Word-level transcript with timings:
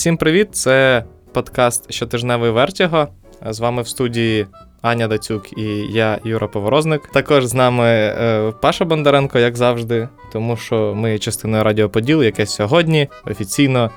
Всім 0.00 0.16
привіт! 0.16 0.48
Це 0.52 1.04
подкаст 1.32 1.92
Щотижневий 1.92 2.50
Вертіго. 2.50 3.08
З 3.50 3.60
вами 3.60 3.82
в 3.82 3.88
студії 3.88 4.46
Аня 4.82 5.08
Дацюк 5.08 5.58
і 5.58 5.62
я, 5.92 6.18
Юра 6.24 6.46
Поворозник. 6.46 7.06
Також 7.06 7.46
з 7.46 7.54
нами 7.54 7.84
е, 7.84 8.52
Паша 8.62 8.84
Бондаренко, 8.84 9.38
як 9.38 9.56
завжди, 9.56 10.08
тому 10.32 10.56
що 10.56 10.94
ми 10.96 11.18
частиною 11.18 11.64
Радіо 11.64 11.90
Поділ, 11.90 12.22
яке 12.22 12.46
сьогодні 12.46 13.08
офіційно 13.26 13.90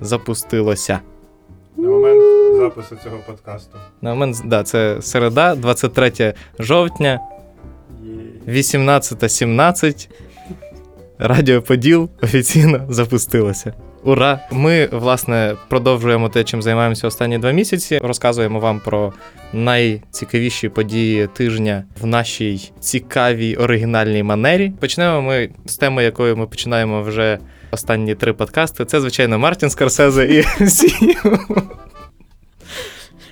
запустилося. 0.00 1.00
На 1.76 1.88
момент 1.88 2.22
запису 2.56 2.96
цього 3.04 3.16
подкасту. 3.26 3.78
На 4.02 4.10
момент, 4.10 4.36
да, 4.44 4.62
це 4.62 5.02
середа, 5.02 5.54
23 5.54 6.34
жовтня, 6.58 7.20
18.17. 8.48 10.08
Радіо 11.18 11.62
Поділ 11.62 12.08
офіційно 12.22 12.86
запустилося. 12.88 13.74
Ура! 14.04 14.40
Ми, 14.50 14.88
власне, 14.92 15.56
продовжуємо 15.68 16.28
те, 16.28 16.44
чим 16.44 16.62
займаємося 16.62 17.06
останні 17.06 17.38
два 17.38 17.50
місяці. 17.50 17.98
Розказуємо 18.02 18.60
вам 18.60 18.80
про 18.80 19.12
найцікавіші 19.52 20.68
події 20.68 21.26
тижня 21.26 21.84
в 22.00 22.06
нашій 22.06 22.72
цікавій 22.80 23.56
оригінальній 23.56 24.22
манері. 24.22 24.72
Почнемо 24.80 25.22
ми 25.22 25.48
з 25.66 25.76
теми, 25.76 26.04
якою 26.04 26.36
ми 26.36 26.46
починаємо 26.46 27.02
вже 27.02 27.38
останні 27.70 28.14
три 28.14 28.32
подкасти. 28.32 28.84
Це, 28.84 29.00
звичайно, 29.00 29.38
Мартін 29.38 29.70
Скорсезе 29.70 30.24
і 30.24 30.40
всі. 30.64 31.16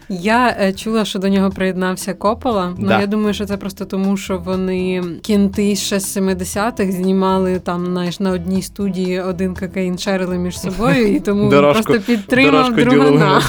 Я 0.09 0.57
е, 0.61 0.73
чула, 0.73 1.05
що 1.05 1.19
до 1.19 1.29
нього 1.29 1.51
приєднався 1.51 2.15
Копола. 2.15 2.75
Ну 2.79 2.91
я 2.91 3.07
думаю, 3.07 3.35
що 3.35 3.47
це 3.47 3.57
просто 3.57 3.85
тому, 3.85 4.17
що 4.17 4.39
вони 4.39 5.03
кінти 5.23 5.77
ще 5.77 6.01
з 6.01 6.17
70-х 6.17 6.93
знімали 6.93 7.59
там, 7.59 7.87
знаєш, 7.87 8.21
на 8.21 8.31
одній 8.31 8.63
студії 8.63 9.21
один 9.21 9.55
кокаїн 9.55 9.99
шерили 9.99 10.39
між 10.39 10.61
собою, 10.61 11.15
і 11.15 11.21
тому 11.21 11.43
він 11.43 11.51
Дорожку- 11.51 11.73
просто 11.73 12.01
підтримав 12.01 12.77
другана. 12.77 13.43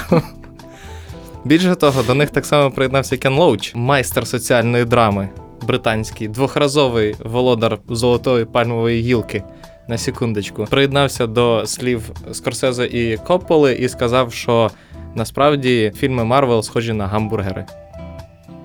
Більше 1.45 1.75
того, 1.75 2.03
до 2.03 2.15
них 2.15 2.29
так 2.29 2.45
само 2.45 2.71
приєднався 2.71 3.17
Кен 3.17 3.33
Лоуч, 3.33 3.75
майстер 3.75 4.27
соціальної 4.27 4.85
драми 4.85 5.29
британський, 5.67 6.27
двохразовий 6.27 7.15
володар 7.25 7.77
золотої 7.89 8.45
пальмової 8.45 9.01
гілки. 9.01 9.43
На 9.87 9.97
секундочку, 9.97 10.67
приєднався 10.69 11.27
до 11.27 11.63
слів 11.65 12.01
Скорсезе 12.31 12.85
і 12.85 13.17
Копполи 13.17 13.73
і 13.73 13.89
сказав, 13.89 14.33
що 14.33 14.71
насправді 15.19 15.93
фільми 15.95 16.23
Марвел 16.25 16.61
схожі 16.63 16.93
на 16.93 17.07
гамбургери. 17.07 17.65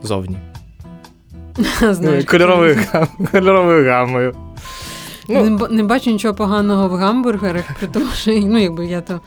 Зовні. 0.02 0.36
Знаєш, 1.80 2.24
Кольоровою, 2.24 2.78
гам... 2.92 3.08
кольоровою 3.32 3.90
гамою. 3.90 4.34
Ну, 5.28 5.44
не, 5.44 5.68
не 5.68 5.82
бачу 5.82 6.10
нічого 6.10 6.34
поганого 6.34 6.88
в 6.88 6.92
гамбургерах, 6.92 7.64
при 7.78 7.88
тому, 7.92 8.10
що 8.16 8.30
ну, 8.30 8.58
якби 8.58 8.86
я 8.86 9.00
то 9.00 9.20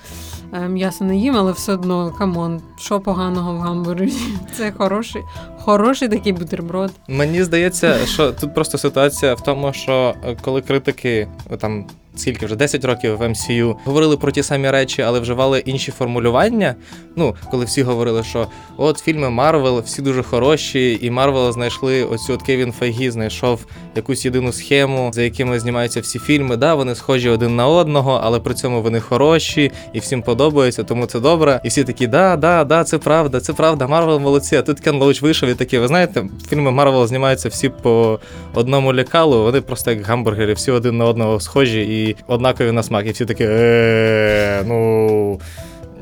е, 0.54 0.68
м'ясо 0.68 1.04
не 1.06 1.18
їм, 1.18 1.36
але 1.38 1.52
все 1.52 1.74
одно, 1.74 2.14
come 2.18 2.43
on, 2.43 2.62
що 2.78 3.00
поганого 3.00 3.54
в 3.54 3.60
гамбургері? 3.60 4.14
Це 4.58 4.74
хороший, 4.78 5.22
хороший 5.60 6.10
такий 6.10 6.34
бутерброд. 6.34 6.92
Мені 7.08 7.44
здається, 7.44 8.06
що 8.06 8.32
тут 8.32 8.54
просто 8.54 8.78
ситуація 8.78 9.34
в 9.34 9.42
тому, 9.42 9.74
що 9.74 10.16
е, 10.26 10.38
коли 10.42 10.62
критики 10.62 11.28
е, 11.52 11.58
там. 11.58 11.86
Скільки 12.18 12.46
вже 12.46 12.56
10 12.56 12.86
років 12.86 13.18
в 13.18 13.22
MCU 13.22 13.76
говорили 13.86 14.18
про 14.18 14.32
ті 14.32 14.44
самі 14.44 14.70
речі, 14.70 15.02
але 15.02 15.20
вживали 15.20 15.60
інші 15.60 15.92
формулювання. 15.92 16.76
Ну, 17.16 17.36
коли 17.52 17.66
всі 17.66 17.84
говорили, 17.84 18.24
що 18.24 18.48
от 18.78 18.98
фільми 18.98 19.30
Марвел 19.30 19.80
всі 19.80 20.02
дуже 20.02 20.24
хороші, 20.24 21.00
і 21.02 21.12
Марвел 21.12 21.52
знайшли 21.52 22.04
оцю 22.04 22.34
от 22.34 22.44
Кевін 22.44 22.72
Файгі 22.72 23.12
знайшов 23.12 23.66
якусь 23.96 24.26
єдину 24.26 24.52
схему, 24.52 25.12
за 25.14 25.22
якими 25.22 25.60
знімаються 25.60 26.02
всі 26.02 26.20
фільми. 26.20 26.58
Да, 26.58 26.76
вони 26.76 26.96
схожі 26.96 27.30
один 27.30 27.56
на 27.56 27.68
одного, 27.68 28.22
але 28.24 28.40
при 28.40 28.54
цьому 28.54 28.82
вони 28.82 29.00
хороші 29.00 29.72
і 29.94 30.00
всім 30.00 30.22
подобаються, 30.22 30.84
тому 30.84 31.06
це 31.06 31.20
добре. 31.20 31.62
І 31.64 31.68
всі 31.68 31.84
такі, 31.84 32.08
да, 32.08 32.36
да, 32.36 32.64
да, 32.64 32.84
це 32.84 32.98
правда, 32.98 33.40
це 33.40 33.54
правда. 33.54 33.88
Марвел 33.88 34.20
молодці. 34.20 34.56
А 34.56 34.62
тут 34.62 34.80
Кен 34.80 34.96
Лоуч 34.96 35.22
вийшов 35.22 35.50
і 35.50 35.56
такий, 35.56 35.80
ви 35.80 35.88
знаєте, 35.88 36.26
фільми 36.50 36.72
Марвел 36.72 37.08
знімаються 37.08 37.50
всі 37.50 37.70
по 37.70 38.20
одному 38.54 38.94
лікалу, 38.94 39.44
вони 39.44 39.62
просто 39.62 39.92
як 39.92 40.02
гамбургери, 40.02 40.54
всі 40.54 40.72
один 40.72 40.98
на 40.98 41.06
одного 41.06 41.40
схожі 41.40 41.82
і 41.82 42.07
однакові 42.28 42.72
на 42.72 42.84
смак. 42.84 43.08
І 43.08 43.12
всі 43.12 43.26
такі, 43.26 43.44
е, 43.48 44.64
ну 44.68 45.40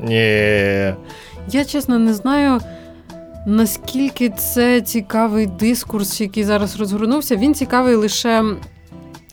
ні. 0.02 0.94
Я 1.50 1.64
чесно 1.66 1.98
не 1.98 2.14
знаю. 2.14 2.60
Наскільки 3.46 4.30
це 4.30 4.80
цікавий 4.80 5.46
дискурс, 5.46 6.20
який 6.20 6.44
зараз 6.44 6.80
розгорнувся, 6.80 7.36
він 7.36 7.54
цікавий 7.54 7.94
лише 7.94 8.44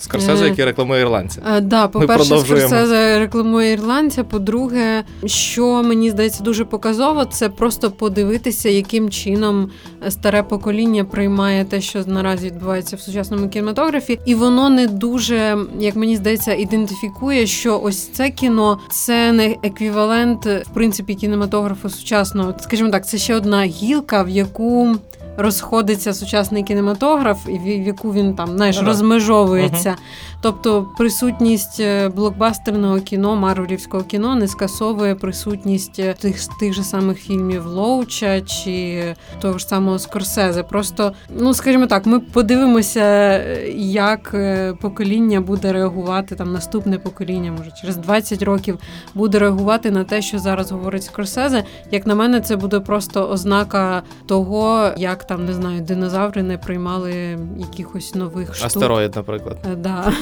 Скорсезе, 0.04 0.46
Е. 0.46 0.50
який 0.50 0.66
рекламує 0.66 1.02
ірландця. 1.02 1.42
Е, 1.56 1.62
Да, 1.62 1.88
по-перше. 1.88 2.26
Скорсезе 2.40 3.20
рекламує 3.20 3.72
ірландця. 3.72 4.24
По-друге, 4.24 5.04
що 5.26 5.84
мені 5.84 6.10
здається 6.10 6.44
дуже 6.44 6.66
показово, 6.66 7.26
це 7.26 7.50
просто 7.50 7.92
подивитися, 7.92 8.70
яким 8.70 9.10
чином 9.10 9.70
старе 10.10 10.44
покоління 10.44 11.04
приймає 11.04 11.66
те, 11.66 11.82
що 11.82 12.04
наразі 12.06 12.46
відбувається 12.46 12.96
в 12.96 13.00
сучасному 13.00 13.50
кінематографі, 13.50 14.20
і 14.26 14.36
воно 14.36 14.70
не 14.70 14.88
дуже, 14.88 15.58
як 15.80 15.96
мені 15.96 16.16
здається, 16.16 16.54
ідентифікує, 16.54 17.48
що 17.48 17.80
ось 17.84 18.08
це 18.08 18.30
кіно 18.30 18.80
це 18.92 19.32
не 19.32 19.56
еквівалент 19.64 20.46
в 20.46 20.74
принципі 20.74 21.16
кінематографу 21.16 21.90
сучасного. 21.90 22.54
Скажімо 22.62 22.90
так, 22.90 23.08
це 23.08 23.18
ще 23.18 23.36
одна 23.36 23.64
гілка, 23.64 24.24
в 24.24 24.30
яку. 24.30 24.96
Розходиться 25.38 26.14
сучасний 26.14 26.64
кінематограф, 26.64 27.50
і 27.50 27.60
в 27.60 27.88
яку 27.88 28.14
він 28.14 28.36
там 28.36 28.48
знаєш, 28.48 28.78
да. 28.78 28.86
розмежовується. 28.86 29.96
Тобто 30.44 30.88
присутність 30.98 31.80
е, 31.80 32.10
блокбастерного 32.10 33.00
кіно, 33.00 33.36
марвелівського 33.36 34.04
кіно 34.04 34.36
не 34.36 34.48
скасовує 34.48 35.16
присутність 35.16 36.00
е, 36.00 36.14
тих, 36.14 36.48
тих 36.60 36.74
же 36.74 36.84
самих 36.84 37.18
фільмів 37.18 37.66
Лоуча 37.66 38.42
чи 38.42 39.04
того 39.42 39.58
ж 39.58 39.68
самого 39.68 40.00
Скорсезе. 40.00 40.64
Просто, 40.64 41.14
ну 41.30 41.54
скажімо 41.54 41.88
так, 41.88 42.06
ми 42.06 42.20
подивимося, 42.20 43.02
е, 43.02 43.72
як 43.78 44.36
покоління 44.82 45.42
буде 45.42 45.74
реагувати, 45.74 46.36
там 46.36 46.54
наступне 46.54 46.98
покоління, 46.98 47.52
може 47.58 47.72
через 47.82 47.98
20 47.98 48.44
років 48.44 48.80
буде 49.14 49.40
реагувати 49.40 49.92
на 49.92 50.04
те, 50.04 50.22
що 50.22 50.40
зараз 50.40 50.72
говорить 50.72 51.04
Скорсезе. 51.04 51.64
Як 51.92 52.08
на 52.08 52.16
мене, 52.16 52.42
це 52.42 52.56
буде 52.56 52.80
просто 52.80 53.30
ознака 53.30 54.04
того, 54.26 54.90
як 54.98 55.23
там 55.24 55.46
не 55.46 55.54
знаю, 55.54 55.82
динозаври 55.82 56.44
не 56.44 56.58
приймали 56.58 57.40
якихось 57.58 58.16
нових 58.16 58.56
штук. 58.56 58.66
Астероїд, 58.68 59.16
наприклад. 59.16 59.58
Е, 59.72 59.76
Да. 59.76 60.14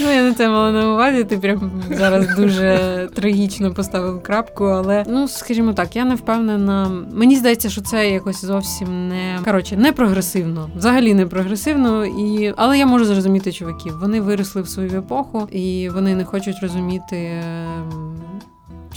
Ну, 0.00 0.10
я 0.12 0.22
не 0.22 0.34
це 0.34 0.48
мала 0.48 0.70
на 0.72 0.92
увазі, 0.92 1.24
ти 1.24 1.38
прям 1.38 1.82
зараз 1.90 2.36
дуже 2.36 3.08
трагічно 3.14 3.74
поставив 3.74 4.22
крапку, 4.22 4.64
але 4.64 5.04
ну 5.08 5.28
скажімо 5.28 5.72
так, 5.72 5.96
я 5.96 6.04
не 6.04 6.14
впевнена. 6.14 6.90
Мені 7.12 7.36
здається, 7.36 7.70
що 7.70 7.80
це 7.80 8.10
якось 8.10 8.44
зовсім 8.44 9.08
не 9.08 9.38
коротше, 9.44 9.76
не 9.76 9.92
прогресивно, 9.92 10.70
взагалі 10.76 11.14
не 11.14 11.26
прогресивно. 11.26 12.06
І 12.06 12.54
але 12.56 12.78
я 12.78 12.86
можу 12.86 13.04
зрозуміти 13.04 13.52
чуваків. 13.52 13.98
Вони 14.00 14.20
виросли 14.20 14.62
в 14.62 14.68
свою 14.68 14.98
епоху, 14.98 15.48
і 15.52 15.88
вони 15.94 16.14
не 16.14 16.24
хочуть 16.24 16.56
розуміти. 16.62 17.42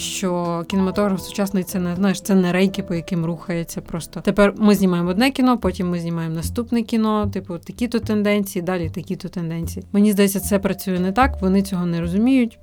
Ем, 0.01 0.07
Що 0.07 0.63
кінематограф 0.67 1.21
сучасний 1.21 1.63
це 1.63 1.79
не 1.79 1.95
знаєш, 1.95 2.21
це 2.21 2.35
не 2.35 2.51
рейки, 2.51 2.83
по 2.83 2.95
яким 2.95 3.25
рухається. 3.25 3.81
Просто 3.81 4.21
тепер 4.21 4.53
ми 4.57 4.75
знімаємо 4.75 5.09
одне 5.09 5.31
кіно, 5.31 5.57
потім 5.57 5.89
ми 5.89 5.99
знімаємо 5.99 6.35
наступне 6.35 6.83
кіно. 6.83 7.27
Типу, 7.33 7.57
такі-то 7.57 7.99
тенденції, 7.99 8.61
далі 8.61 8.89
такі-то 8.89 9.29
тенденції. 9.29 9.85
Мені 9.91 10.11
здається, 10.11 10.39
це 10.39 10.59
працює 10.59 10.99
не 10.99 11.11
так. 11.11 11.41
Вони 11.41 11.61
цього 11.61 11.85
не 11.85 12.01
розуміють. 12.01 12.59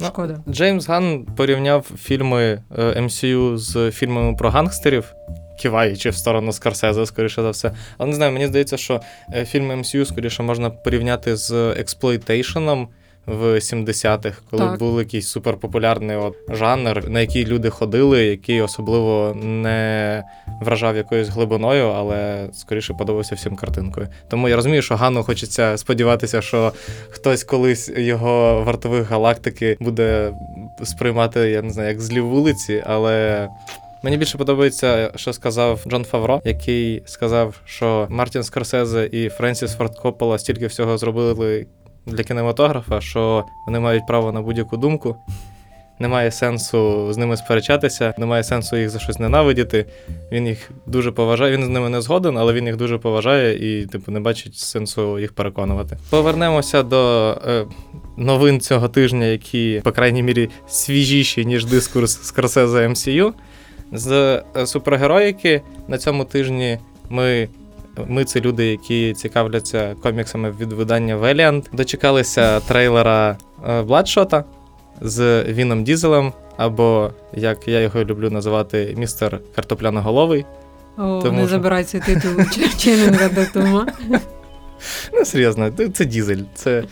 Ну, 0.00 0.06
Шкода. 0.06 0.40
Джеймс 0.48 0.88
Ган 0.88 1.26
порівняв 1.36 1.82
фільми 1.98 2.62
е, 2.78 3.00
MCU 3.00 3.56
з 3.56 3.90
фільмами 3.90 4.36
про 4.36 4.50
гангстерів. 4.50 5.12
Киваючи 5.62 6.10
в 6.10 6.16
сторону 6.16 6.52
Скорсезе, 6.52 7.06
скоріше 7.06 7.42
за 7.42 7.50
все. 7.50 7.72
Але 7.98 8.10
не 8.10 8.16
знаю, 8.16 8.32
мені 8.32 8.46
здається, 8.46 8.76
що 8.76 9.00
е, 9.34 9.44
фільми 9.44 9.74
MCU 9.74 10.04
скоріше 10.04 10.42
можна 10.42 10.70
порівняти 10.70 11.36
з 11.36 11.52
exploitation 11.70 12.71
ом 12.71 12.88
в 13.26 13.54
70-х, 13.54 14.38
коли 14.50 14.62
Так. 14.62 14.78
був 14.78 14.98
якийсь 14.98 15.28
суперпопулярний 15.28 16.16
от 16.16 16.34
жанр, 16.48 17.08
на 17.08 17.20
який 17.20 17.46
люди 17.46 17.70
ходили, 17.70 18.24
який 18.24 18.60
особливо 18.60 19.34
не 19.42 20.24
вражав 20.60 20.96
якоюсь 20.96 21.28
глибиною, 21.28 21.86
але 21.88 22.48
скоріше 22.52 22.94
подобався 22.94 23.34
всім 23.34 23.56
картинкою. 23.56 24.08
Тому 24.28 24.48
я 24.48 24.56
розумію, 24.56 24.82
що 24.82 24.96
Гану 24.96 25.22
хочеться 25.22 25.76
сподіватися, 25.76 26.42
що 26.42 26.72
хтось 27.10 27.44
колись 27.44 27.92
його 27.96 28.62
вартових 28.66 29.10
галактики 29.10 29.76
буде 29.80 30.32
сприймати, 30.84 31.40
я 31.40 31.62
не 31.62 31.70
знаю, 31.70 31.88
як 31.88 32.00
злі 32.00 32.20
вулиці, 32.20 32.82
але. 32.86 33.48
Мені 34.02 34.16
більше 34.16 34.38
подобається, 34.38 35.10
що 35.16 35.32
сказав 35.32 35.80
Джон 35.88 36.04
Фавро, 36.04 36.40
який 36.44 37.02
сказав, 37.06 37.60
що 37.64 38.06
Мартін 38.10 38.42
Скорсезе 38.42 39.08
і 39.12 39.28
Френсіс 39.28 39.74
Форд 39.74 39.98
Коппола 39.98 40.38
стільки 40.38 40.66
всього 40.66 40.98
зробили 40.98 41.66
для 42.06 42.22
кінематографа, 42.22 43.00
що 43.00 43.44
вони 43.66 43.80
мають 43.80 44.06
право 44.06 44.32
на 44.32 44.42
будь-яку 44.42 44.76
думку. 44.76 45.16
Немає 45.98 46.30
сенсу 46.30 47.12
з 47.12 47.16
ними 47.16 47.36
сперечатися, 47.36 48.14
немає 48.18 48.44
сенсу 48.44 48.76
їх 48.76 48.90
за 48.90 48.98
щось 48.98 49.18
ненавидіти. 49.18 49.86
Він 50.32 50.46
їх 50.46 50.70
дуже 50.86 51.12
поважає. 51.12 51.56
Він 51.56 51.64
з 51.64 51.68
ними 51.68 51.88
не 51.88 52.00
згоден, 52.00 52.38
але 52.38 52.52
він 52.52 52.66
їх 52.66 52.76
дуже 52.76 52.98
поважає 52.98 53.80
і, 53.80 53.86
типу, 53.86 54.12
не 54.12 54.20
бачить 54.20 54.56
сенсу 54.56 55.18
їх 55.18 55.32
переконувати. 55.32 55.98
Повернемося 56.10 56.82
до 56.82 57.30
е, 57.46 57.64
новин 58.16 58.60
цього 58.60 58.88
тижня, 58.88 59.24
які, 59.24 59.80
по 59.84 59.92
крайній 59.92 60.22
мірі, 60.22 60.50
свіжіші, 60.68 61.44
ніж 61.44 61.64
дискурс 61.64 62.22
Скорсезе 62.22 62.88
MCU. 62.88 63.32
З 63.92 64.42
супергероїки 64.64 65.62
на 65.88 65.98
цьому 65.98 66.24
тижні 66.24 66.78
ми. 67.10 67.48
Ми 68.06 68.24
це 68.24 68.40
люди, 68.40 68.66
які 68.66 69.12
цікавляться 69.12 69.96
коміксами 70.02 70.54
від 70.60 70.72
видання 70.72 71.16
Valiant. 71.16 71.64
Дочекалися 71.72 72.60
трейлера 72.60 73.36
е, 73.68 73.82
Бладшота 73.82 74.44
з 75.00 75.44
Віном 75.44 75.84
Дізелем, 75.84 76.32
або 76.56 77.10
як 77.34 77.68
я 77.68 77.80
його 77.80 78.04
люблю 78.04 78.30
називати, 78.30 78.94
містер 78.96 79.40
Картопляноголовий. 79.54 80.44
О, 80.98 81.20
Тому 81.22 81.40
не 81.40 81.46
забирай 81.46 81.84
цей 81.84 82.00
титул 82.00 82.30
Ченнінга 82.78 83.28
до 83.28 83.44
Тума. 83.46 83.86
Ну, 85.12 85.24
серйозно, 85.24 85.70
це- 85.94 86.04
Дізель. 86.04 86.42
Це... 86.54 86.84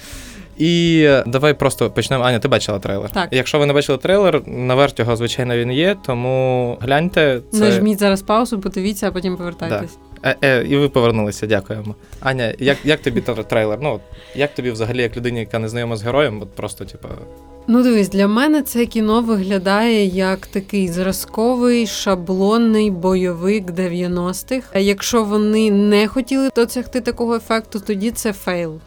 І 0.56 1.02
е, 1.06 1.24
давай 1.26 1.54
просто 1.54 1.90
почнемо. 1.90 2.24
Аня, 2.24 2.38
ти 2.38 2.48
бачила 2.48 2.78
трейлер? 2.78 3.10
Так. 3.10 3.28
Якщо 3.30 3.58
ви 3.58 3.66
не 3.66 3.72
бачили 3.72 3.98
трейлер, 3.98 4.48
на 4.48 4.74
Вертього, 4.74 5.16
звичайно, 5.16 5.56
він 5.56 5.72
є, 5.72 5.96
тому 6.06 6.78
гляньте. 6.80 7.40
Це... 7.52 7.58
Нажміть 7.58 7.98
зараз 7.98 8.22
паузу, 8.22 8.60
подивіться, 8.60 9.08
а 9.08 9.12
потім 9.12 9.36
повертайтесь. 9.36 9.98
Е, 10.24 10.36
е, 10.42 10.64
і 10.68 10.76
ви 10.76 10.88
повернулися, 10.88 11.46
дякуємо. 11.46 11.94
Аня, 12.20 12.54
як, 12.58 12.78
як 12.84 13.02
тобі 13.02 13.20
тр- 13.20 13.44
трейлер? 13.44 13.78
Ну, 13.82 14.00
як 14.34 14.54
тобі 14.54 14.70
взагалі, 14.70 15.02
як 15.02 15.16
людині, 15.16 15.40
яка 15.40 15.58
не 15.58 15.68
знайома 15.68 15.96
з 15.96 16.02
героєм, 16.02 16.42
от 16.42 16.50
просто, 16.50 16.84
типу, 16.84 17.08
Ну, 17.66 17.82
дивись, 17.82 18.08
для 18.08 18.28
мене 18.28 18.62
це 18.62 18.86
кіно 18.86 19.22
виглядає 19.22 20.06
як 20.06 20.46
такий 20.46 20.88
зразковий 20.88 21.86
шаблонний 21.86 22.90
бойовик 22.90 23.64
90-х. 23.70 24.68
А 24.72 24.78
Якщо 24.78 25.24
вони 25.24 25.70
не 25.70 26.08
хотіли 26.08 26.50
досягти 26.56 27.00
такого 27.00 27.34
ефекту, 27.34 27.80
тоді 27.80 28.10
це 28.10 28.32
fail. 28.32 28.80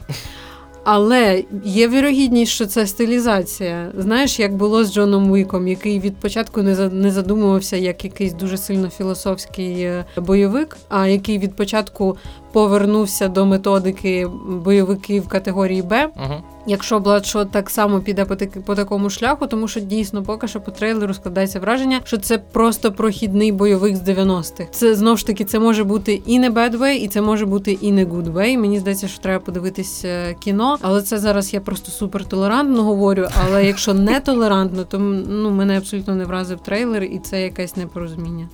Але 0.90 1.44
є 1.64 1.88
вірогідність, 1.88 2.52
що 2.52 2.66
це 2.66 2.86
стилізація. 2.86 3.92
Знаєш, 3.98 4.38
як 4.38 4.56
було 4.56 4.84
з 4.84 4.92
Джоном 4.94 5.30
Уіком, 5.30 5.68
який 5.68 6.00
від 6.00 6.16
початку 6.16 6.62
не 6.62 6.74
за- 6.74 6.88
не 6.88 7.10
задумувався 7.10 7.76
як 7.76 8.04
якийсь 8.04 8.32
дуже 8.32 8.56
сильно 8.56 8.88
філософський 8.88 9.80
е, 9.82 10.04
бойовик, 10.16 10.76
а 10.88 11.06
який 11.06 11.38
від 11.38 11.56
початку 11.56 12.16
повернувся 12.52 13.28
до 13.28 13.46
методики 13.46 14.26
бойовиків 14.48 15.28
категорії 15.28 15.82
Б. 15.82 16.08
угу. 16.16 16.34
Якщо 16.66 17.00
Бладшот 17.00 17.50
так 17.50 17.70
само 17.70 18.00
піде 18.00 18.24
по, 18.24 18.36
таки- 18.36 18.60
по 18.60 18.74
такому 18.74 19.10
шляху, 19.10 19.46
тому 19.46 19.68
що 19.68 19.80
дійсно 19.80 20.22
поки 20.22 20.48
що 20.48 20.60
по 20.60 20.70
трейлеру 20.70 21.14
складається 21.14 21.60
враження, 21.60 22.00
що 22.04 22.16
це 22.16 22.38
просто 22.38 22.92
прохідний 22.92 23.52
бойовик 23.52 23.96
з 23.96 24.02
90-х. 24.02 24.64
Це 24.70 24.94
знов 24.94 25.18
ж 25.18 25.26
таки 25.26 25.44
це 25.44 25.58
може 25.58 25.84
бути 25.84 26.22
і 26.26 26.38
не 26.38 26.50
bad 26.50 26.78
way, 26.78 26.92
і 26.92 27.08
це 27.08 27.20
може 27.20 27.46
бути 27.46 27.72
і 27.72 27.92
не 27.92 28.04
good 28.04 28.32
way. 28.32 28.58
Мені 28.58 28.78
здається, 28.78 29.08
що 29.08 29.22
треба 29.22 29.44
подивитись 29.44 30.04
е, 30.04 30.36
кіно, 30.40 30.78
але 30.80 31.02
це 31.02 31.18
зараз 31.18 31.54
я 31.54 31.60
просто 31.60 31.90
супер 31.90 32.24
толерантно 32.24 32.82
говорю. 32.82 33.26
Але 33.44 33.64
якщо 33.64 33.94
не 33.94 34.20
толерантно, 34.20 34.84
то 34.84 34.98
ну 34.98 35.50
мене 35.50 35.78
абсолютно 35.78 36.14
не 36.14 36.24
вразив 36.24 36.58
трейлер, 36.60 37.02
і 37.02 37.18
це 37.18 37.42
якесь 37.42 37.76
непорозуміння. 37.76 38.48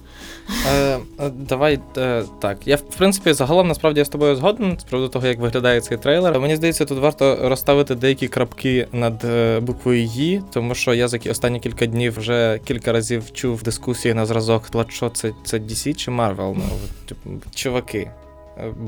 Е, 0.66 0.98
е, 1.20 1.30
давай 1.30 1.80
е, 1.96 2.24
так. 2.40 2.58
Я 2.66 2.76
в 2.76 2.80
принципі 2.80 3.32
загалом 3.32 3.68
насправді 3.68 4.00
я 4.00 4.04
з 4.04 4.08
тобою 4.08 4.36
згоден 4.36 4.78
з 4.78 4.84
приводу 4.84 5.08
того, 5.08 5.26
як 5.26 5.38
виглядає 5.38 5.80
цей 5.80 5.98
трейлер. 5.98 6.40
Мені 6.40 6.56
здається, 6.56 6.84
тут 6.84 6.98
варто 6.98 7.48
розставити 7.48 7.94
деякі 7.94 8.28
крапки 8.28 8.86
над 8.92 9.24
буквою 9.62 10.04
«Ї», 10.04 10.42
тому 10.52 10.74
що 10.74 10.94
я 10.94 11.08
за 11.08 11.18
останні 11.30 11.60
кілька 11.60 11.86
днів 11.86 12.18
вже 12.18 12.60
кілька 12.64 12.92
разів 12.92 13.32
чув 13.32 13.62
дискусії 13.62 14.14
на 14.14 14.26
зразок 14.26 14.70
Bloodshot 14.70 15.10
це, 15.10 15.32
це 15.44 15.58
DC 15.58 15.94
чи 15.94 16.10
Marvel? 16.10 16.56
Ну, 16.56 17.40
чуваки. 17.54 18.10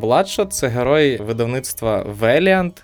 Bloodshot— 0.01 0.47
це 0.49 0.69
герой 0.69 1.17
видавництва 1.17 2.07
Valiant, 2.21 2.83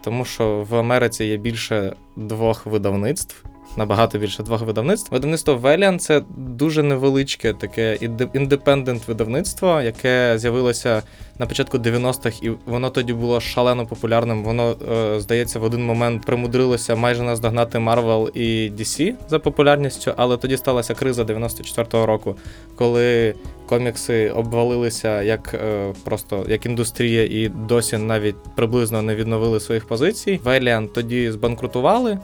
тому 0.00 0.24
що 0.24 0.66
в 0.70 0.74
Америці 0.74 1.24
є 1.24 1.36
більше 1.36 1.96
двох 2.16 2.66
видавництв. 2.66 3.47
Набагато 3.76 4.18
більше 4.18 4.42
двох 4.42 4.62
видавництв. 4.62 5.12
Видавництво 5.12 5.54
Valiant— 5.54 5.98
це 5.98 6.22
дуже 6.36 6.82
невеличке 6.82 7.52
таке 7.52 7.96
інде- 8.02 8.28
індепендент 8.34 9.08
видавництво, 9.08 9.80
яке 9.80 10.38
з'явилося 10.38 11.02
на 11.38 11.46
початку 11.46 11.78
90-х, 11.78 12.42
і 12.42 12.50
воно 12.66 12.90
тоді 12.90 13.12
було 13.12 13.40
шалено 13.40 13.86
популярним. 13.86 14.44
Воно, 14.44 14.76
е, 14.92 15.20
здається, 15.20 15.58
в 15.58 15.64
один 15.64 15.84
момент 15.84 16.26
примудрилося 16.26 16.94
майже 16.94 17.22
наздогнати 17.22 17.78
Marvel 17.78 18.30
і 18.30 18.70
DC 18.70 19.14
за 19.28 19.38
популярністю, 19.38 20.12
але 20.16 20.36
тоді 20.36 20.56
сталася 20.56 20.94
криза 20.94 21.22
94-го 21.24 22.06
року, 22.06 22.36
коли 22.76 23.34
комікси 23.66 24.30
обвалилися 24.30 25.22
як 25.22 25.54
е, 25.54 25.94
просто 26.04 26.46
як 26.48 26.66
індустрія, 26.66 27.24
і 27.24 27.48
досі 27.48 27.96
навіть 27.96 28.36
приблизно 28.56 29.02
не 29.02 29.14
відновили 29.14 29.60
своїх 29.60 29.88
позицій. 29.88 30.40
Valiant 30.44 30.88
тоді 30.92 31.30
збанкрутували. 31.30 32.18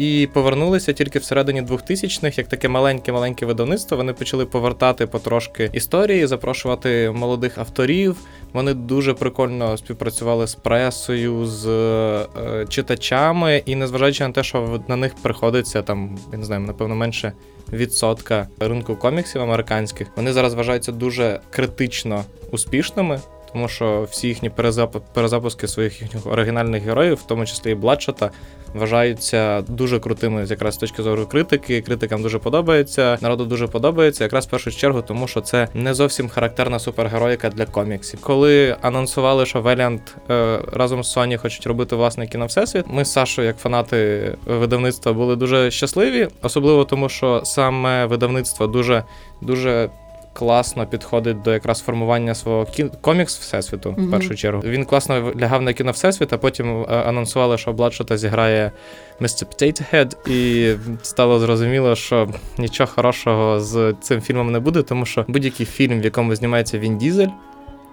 І 0.00 0.28
повернулися 0.32 0.92
тільки 0.92 1.18
всередині 1.18 1.62
2000-х, 1.62 2.38
як 2.38 2.48
таке 2.48 2.68
маленьке-маленьке 2.68 3.46
видавництво. 3.46 3.96
Вони 3.96 4.12
почали 4.12 4.46
повертати 4.46 5.06
потрошки 5.06 5.70
історії, 5.72 6.26
запрошувати 6.26 7.10
молодих 7.10 7.58
авторів. 7.58 8.16
Вони 8.52 8.74
дуже 8.74 9.14
прикольно 9.14 9.76
співпрацювали 9.76 10.46
з 10.46 10.54
пресою, 10.54 11.46
з 11.46 11.66
е, 11.66 12.66
читачами, 12.68 13.62
і 13.66 13.76
незважаючи 13.76 14.26
на 14.26 14.32
те, 14.32 14.42
що 14.42 14.80
на 14.88 14.96
них 14.96 15.14
приходиться 15.22 15.82
там, 15.82 16.18
я 16.32 16.38
не 16.38 16.44
знаю, 16.44 16.60
напевно, 16.60 16.94
менше 16.94 17.32
відсотка 17.72 18.48
ринку 18.60 18.96
коміксів 18.96 19.42
американських, 19.42 20.08
вони 20.16 20.32
зараз 20.32 20.54
вважаються 20.54 20.92
дуже 20.92 21.40
критично 21.50 22.24
успішними. 22.50 23.20
Тому 23.52 23.68
що 23.68 24.06
всі 24.10 24.28
їхні 24.28 24.50
перезап... 24.50 24.96
перезапуски 25.14 25.68
своїх 25.68 26.02
їхніх 26.02 26.26
оригінальних 26.26 26.82
героїв, 26.82 27.14
в 27.14 27.22
тому 27.22 27.46
числі 27.46 27.72
і 27.72 27.74
Бладшота, 27.74 28.30
вважаються 28.74 29.62
дуже 29.68 30.00
крутими 30.00 30.46
якраз 30.50 30.74
з 30.74 30.76
точки 30.76 31.02
зору 31.02 31.26
критики. 31.26 31.80
Критикам 31.80 32.22
дуже 32.22 32.38
подобається, 32.38 33.18
народу 33.20 33.44
дуже 33.44 33.66
подобається, 33.66 34.24
якраз 34.24 34.46
в 34.46 34.50
першу 34.50 34.70
чергу, 34.70 35.02
тому 35.02 35.28
що 35.28 35.40
це 35.40 35.68
не 35.74 35.94
зовсім 35.94 36.28
характерна 36.28 36.78
супергероїка 36.78 37.48
для 37.48 37.66
коміксів. 37.66 38.20
Коли 38.20 38.76
анонсували, 38.82 39.46
що 39.46 39.62
Valiant 39.62 40.00
е, 40.30 40.60
разом 40.72 41.04
з 41.04 41.16
Sony 41.16 41.36
хочуть 41.36 41.66
робити 41.66 41.96
власне 41.96 42.26
кіно 42.26 42.46
Всесвіт, 42.46 42.84
ми 42.88 43.04
з 43.04 43.12
Сашою, 43.12 43.46
як 43.48 43.58
фанати 43.58 44.32
видавництва, 44.46 45.12
були 45.12 45.36
дуже 45.36 45.70
щасливі, 45.70 46.28
особливо 46.42 46.84
тому, 46.84 47.08
що 47.08 47.42
саме 47.44 48.06
видавництво 48.06 48.66
дуже 48.66 49.04
дуже. 49.40 49.90
Класно 50.32 50.86
підходить 50.86 51.42
до 51.42 51.52
якраз 51.52 51.80
формування 51.80 52.34
свого 52.34 52.64
кі... 52.64 52.84
комікс 53.00 53.38
всесвіту, 53.38 53.94
в 53.98 54.10
першу 54.10 54.34
чергу. 54.34 54.62
Він 54.64 54.84
класно 54.84 55.32
лягав 55.40 55.62
на 55.62 55.72
кіно 55.72 55.92
всесвіт, 55.92 56.32
а 56.32 56.38
потім 56.38 56.82
е, 56.82 56.84
анонсували, 56.86 57.58
що 57.58 57.72
Бладшота 57.72 58.16
зіграє 58.16 58.72
Mr. 59.20 59.44
Potato 59.44 59.94
Head, 59.94 60.30
і 60.30 60.74
стало 61.02 61.38
зрозуміло, 61.38 61.94
що 61.94 62.28
нічого 62.58 62.90
хорошого 62.94 63.60
з 63.60 63.94
цим 64.00 64.20
фільмом 64.20 64.52
не 64.52 64.60
буде, 64.60 64.82
тому 64.82 65.06
що 65.06 65.24
будь-який 65.28 65.66
фільм, 65.66 66.00
в 66.00 66.04
якому 66.04 66.34
знімається 66.34 66.78
Він 66.78 66.98
Дізель, 66.98 67.28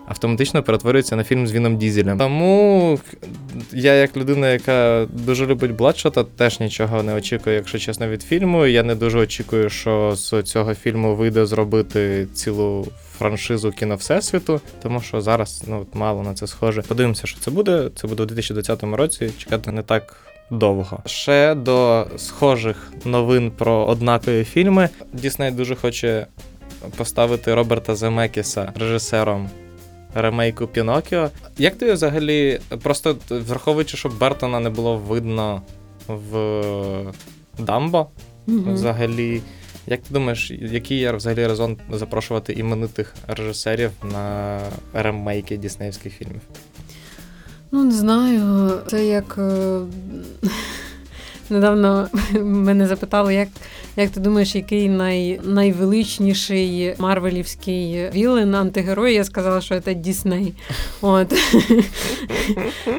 автоматично 0.08 0.64
перетворюється 0.64 1.16
на 1.16 1.24
фільм 1.24 1.48
з 1.48 1.54
Віном 1.54 1.78
Дізелем. 1.78 2.18
Тому 2.18 3.00
я, 3.74 3.94
як 3.94 4.18
людина, 4.18 4.50
яка 4.50 5.08
дуже 5.10 5.46
любить 5.46 5.72
Бладшота, 5.72 6.24
теж 6.24 6.60
нічого 6.60 7.04
не 7.04 7.14
очікую, 7.14 7.56
якщо 7.56 7.80
чесно, 7.80 8.08
від 8.08 8.22
фільму. 8.22 8.66
Я 8.66 8.84
не 8.84 8.96
дуже 8.96 9.20
очікую, 9.20 9.70
що 9.70 10.14
з 10.16 10.44
цього 10.44 10.74
фільму 10.74 11.16
вийде 11.16 11.46
зробити 11.46 12.28
цілу. 12.34 12.88
Франшизу 13.18 13.72
кіно 13.72 13.96
Всесвіту, 13.96 14.62
тому 14.84 15.02
що 15.02 15.22
зараз 15.22 15.64
ну 15.68 15.86
мало 15.94 16.24
на 16.24 16.34
це 16.34 16.48
схоже. 16.48 16.82
Подивимося, 16.82 17.28
що 17.28 17.40
це 17.40 17.52
буде. 17.52 17.90
Це 17.96 18.08
буде 18.08 18.24
у 18.24 18.26
2020 18.26 18.84
році. 18.84 19.30
Чекати 19.38 19.72
не 19.72 19.84
так 19.84 20.16
довго. 20.52 21.00
Ще 21.06 21.56
до 21.56 22.08
схожих 22.18 22.92
новин 23.06 23.52
про 23.52 23.86
однакові 23.86 24.44
фільми. 24.44 24.90
Дісней 25.14 25.52
дуже 25.52 25.76
хоче 25.76 26.28
поставити 26.98 27.54
Роберта 27.54 27.96
Земекіса 27.96 28.74
режисером 28.80 29.50
ремейку 30.14 30.68
Пінокіо. 30.68 31.30
Як 31.58 31.76
ти 31.76 31.94
взагалі, 31.94 32.60
просто 32.84 33.16
враховуючи, 33.30 33.98
що 33.98 34.10
Бертона 34.10 34.60
не 34.60 34.70
було 34.70 34.98
видно 34.98 35.62
в 36.08 37.12
Дамбо, 37.60 38.08
Мгм. 38.48 38.74
взагалі. 38.74 39.42
Як 39.88 40.00
ти 40.02 40.14
думаєш, 40.14 40.52
який 40.52 40.98
є 40.98 41.12
взагалі 41.12 41.48
резон 41.48 41.78
запрошувати 41.92 42.54
іменитих 42.54 43.16
режисерів 43.28 43.92
на 44.14 44.60
ремейки 44.94 45.58
діснеївських 45.58 46.14
фільмів? 46.14 46.42
Ну, 47.72 47.84
не 47.84 47.92
знаю. 47.92 48.72
Це 48.88 49.06
як. 49.06 49.40
Недавно 51.50 52.08
мене 52.42 52.88
запитали, 52.88 53.34
як, 53.34 53.48
як 53.96 54.10
ти 54.10 54.20
думаєш, 54.20 54.56
який 54.56 54.90
най, 54.90 55.40
найвеличніший 55.44 56.96
марвелівський 57.00 58.10
вілен, 58.14 58.56
антигерой? 58.56 59.14
Я 59.14 59.24
сказала, 59.24 59.62
що 59.62 59.80
це 59.82 59.94
Дісней. 59.94 60.54
От. 61.02 61.34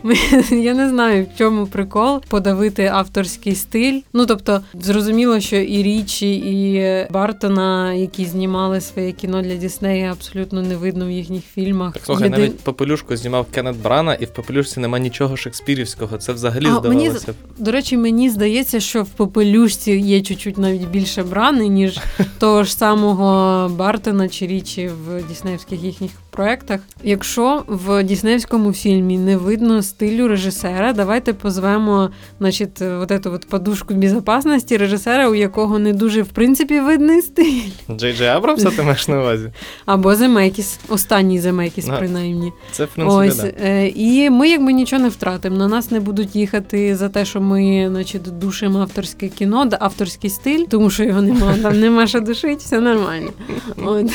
Я 0.50 0.74
не 0.74 0.88
знаю, 0.88 1.26
в 1.34 1.38
чому 1.38 1.66
прикол 1.66 2.22
подавити 2.28 2.86
авторський 2.86 3.54
стиль. 3.54 4.00
Ну 4.12 4.26
тобто, 4.26 4.60
зрозуміло, 4.74 5.40
що 5.40 5.56
і 5.56 5.82
Річі, 5.82 6.34
і 6.34 7.12
Бартона, 7.12 7.92
які 7.92 8.24
знімали 8.24 8.80
своє 8.80 9.12
кіно 9.12 9.42
для 9.42 9.54
Діснея, 9.54 10.12
абсолютно 10.12 10.62
не 10.62 10.76
видно 10.76 11.06
в 11.06 11.10
їхніх 11.10 11.44
фільмах. 11.44 11.92
Так 11.94 12.02
слухай, 12.04 12.28
Єдин- 12.28 12.30
навіть 12.30 12.58
попелюшку 12.60 13.16
знімав 13.16 13.46
Кеннет 13.54 13.76
Брана, 13.76 14.14
і 14.14 14.24
в 14.24 14.30
попелюшці 14.30 14.80
нема 14.80 14.98
нічого 14.98 15.36
шекспірівського. 15.36 16.18
Це 16.18 16.32
взагалі 16.32 16.66
А, 16.66 16.78
здавалося. 16.78 17.32
б. 17.32 17.34
До 17.58 17.72
речі, 17.72 17.96
мені 17.96 18.30
здається, 18.38 18.80
що 18.80 19.02
в 19.02 19.08
попелюшці 19.08 19.92
є 19.92 20.20
чуть-чуть 20.20 20.58
навіть 20.58 20.88
більше 20.88 21.22
брани, 21.22 21.68
ніж 21.68 21.98
того 22.38 22.64
ж 22.64 22.74
самого 22.74 23.68
Бартона 23.68 24.28
чи 24.28 24.46
Річі 24.46 24.90
в 25.06 25.28
діснеївських 25.28 25.82
їхніх 25.82 26.10
проєктах. 26.30 26.80
Якщо 27.02 27.62
в 27.66 28.02
діснеївському 28.02 28.72
фільмі 28.72 29.18
не 29.18 29.36
видно 29.36 29.82
стилю 29.82 30.28
режисера, 30.28 30.92
давайте 30.92 31.32
позвемо 31.32 32.10
значить, 32.38 32.80
вот 32.80 33.10
эту 33.10 33.30
вот 33.30 33.48
подушку 33.48 33.94
безпечності 33.94 34.76
режисера, 34.76 35.28
у 35.28 35.34
якого 35.34 35.78
не 35.78 35.92
дуже 35.92 36.22
в 36.22 36.28
принципі 36.28 36.80
видний 36.80 37.22
стиль. 37.22 37.70
Джей 37.90 38.14
Джей 38.14 38.28
Абрамса 38.28 38.70
ти 38.70 38.82
маєш 38.82 39.08
на 39.08 39.20
увазі? 39.20 39.52
Або 39.86 40.14
Земекіс, 40.14 40.78
останній 40.88 41.40
Земекіс, 41.40 41.86
Ну, 41.86 41.94
принаймні. 41.98 42.52
Це 42.72 42.84
в 42.84 42.88
принципі. 42.88 43.28
Ось 43.28 43.36
да. 43.36 43.52
е, 43.64 43.88
і 43.88 44.30
ми 44.30 44.48
якби 44.48 44.72
нічого 44.72 45.02
не 45.02 45.08
втратимо. 45.08 45.56
На 45.56 45.68
нас 45.68 45.90
не 45.90 46.00
будуть 46.00 46.36
їхати 46.36 46.96
за 46.96 47.08
те, 47.08 47.24
що 47.24 47.40
ми, 47.40 47.86
значить, 47.90 48.27
душимо 48.30 48.78
авторське 48.80 49.28
кіно, 49.28 49.64
да, 49.64 49.78
авторський 49.80 50.30
стиль, 50.30 50.64
тому 50.70 50.90
що 50.90 51.04
його 51.04 51.22
немає, 51.22 51.62
там 51.62 51.80
нема 51.80 52.06
що 52.06 52.20
душити, 52.20 52.56
все 52.56 52.80
нормально. 52.80 53.30
От. 53.76 54.12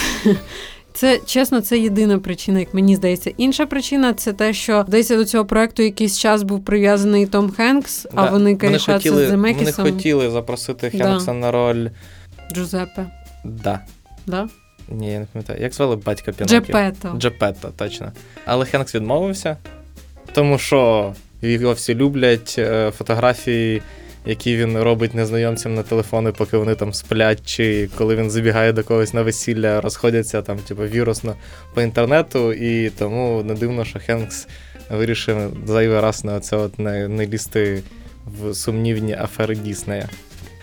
Це 0.93 1.19
чесно, 1.25 1.61
це 1.61 1.77
єдина 1.79 2.19
причина, 2.19 2.59
як 2.59 2.73
мені 2.73 2.95
здається. 2.95 3.31
Інша 3.37 3.65
причина 3.65 4.13
це 4.13 4.33
те, 4.33 4.53
що 4.53 4.85
здається 4.87 5.17
до 5.17 5.25
цього 5.25 5.45
проекту 5.45 5.83
якийсь 5.83 6.19
час 6.19 6.43
був 6.43 6.65
прив'язаний 6.65 7.25
Том 7.25 7.51
Хенкс, 7.51 8.07
а 8.15 8.25
Да. 8.25 8.31
вони 8.31 8.55
корішаться 8.55 8.93
хотіли, 8.93 9.25
з 9.25 9.29
Земекісом. 9.29 9.85
Вони 9.85 9.95
хотіли 9.97 10.29
запросити 10.29 10.91
Да. 10.93 11.03
Хенкса 11.03 11.33
на 11.33 11.51
роль. 11.51 11.87
Джузеппе. 12.53 13.05
Да. 13.43 13.79
Да? 14.25 14.47
Ні, 14.89 15.11
я 15.11 15.19
не 15.19 15.25
пам'ятаю. 15.33 15.61
Як 15.61 15.73
звали 15.73 15.95
батька 15.95 16.31
Пінокіо? 16.31 16.59
Джепето. 16.59 17.15
Джепетто, 17.17 17.69
точно. 17.77 18.11
Але 18.45 18.65
Хенкс 18.65 18.95
відмовився, 18.95 19.57
тому 20.33 20.57
що 20.57 21.13
його 21.41 21.73
всі 21.73 21.95
люблять 21.95 22.55
е, 22.57 22.91
фотографії, 22.97 23.81
які 24.25 24.57
він 24.57 24.77
робить 24.77 25.13
незнайомцям 25.13 25.73
на 25.73 25.83
телефони, 25.83 26.31
поки 26.31 26.57
вони 26.57 26.75
там 26.75 26.93
сплять, 26.93 27.39
чи 27.45 27.89
коли 27.97 28.15
він 28.15 28.31
забігає 28.31 28.73
до 28.73 28.83
когось 28.83 29.13
на 29.13 29.21
весілля, 29.21 29.81
розходяться 29.81 30.41
там, 30.41 30.57
типу, 30.57 30.83
вірусно 30.83 31.35
по 31.73 31.81
інтернету, 31.81 32.53
і 32.53 32.89
тому 32.89 33.43
не 33.43 33.53
дивно, 33.53 33.85
що 33.85 33.99
Хенкс 33.99 34.47
вирішив 34.89 35.37
зайвий 35.65 35.99
раз 35.99 36.23
на 36.23 36.39
це 36.39 36.57
от 36.57 36.79
не, 36.79 37.07
не 37.07 37.27
лізти 37.27 37.83
в 38.25 38.53
сумнівні 38.53 39.13
афери 39.13 39.55
Діснея. 39.55 40.09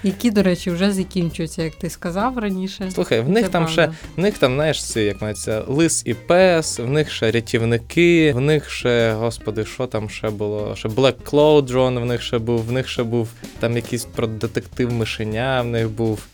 Які, 0.02 0.30
до 0.30 0.42
речі, 0.42 0.70
вже 0.70 0.92
закінчуються, 0.92 1.62
як 1.62 1.74
ти 1.74 1.90
сказав 1.90 2.38
раніше. 2.38 2.90
Слухай, 2.94 3.20
в 3.20 3.28
них 3.28 3.44
Це 3.44 3.50
там 3.50 3.64
правда. 3.64 3.82
ще 3.82 3.92
в 4.16 4.20
них 4.20 4.38
там, 4.38 4.54
знаєш, 4.54 4.84
ці, 4.84 5.00
як 5.00 5.22
мається, 5.22 5.64
лис 5.66 6.02
і 6.06 6.14
пес, 6.14 6.78
в 6.78 6.86
них 6.86 7.10
ще 7.10 7.30
рятівники, 7.30 8.32
в 8.32 8.40
них 8.40 8.70
ще, 8.70 9.12
господи, 9.12 9.64
що 9.64 9.86
там 9.86 10.10
ще 10.10 10.30
було? 10.30 10.76
Ще 10.76 10.88
Black 10.88 11.14
Cloud 11.30 12.00
в 12.00 12.04
них 12.06 12.22
ще 12.22 12.38
був, 12.38 12.64
в 12.66 12.72
них 12.72 12.88
ще 12.88 13.02
був 13.02 13.28
там 13.60 13.76
якийсь 13.76 14.04
про 14.04 14.26
детектив 14.26 14.92
мишеня, 14.92 15.62
в 15.62 15.66
них 15.66 15.90
був. 15.90 16.26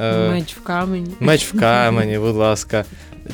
е, 0.00 0.28
Меч 0.30 0.54
в 0.56 0.62
камені. 0.62 1.14
Меч 1.20 1.54
в 1.54 1.58
камені, 1.60 2.18
будь 2.18 2.36
ласка. 2.36 2.84